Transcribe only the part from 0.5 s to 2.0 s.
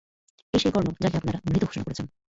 এই সেই কর্ণ যাকে আপনারা মৃত ঘোষণা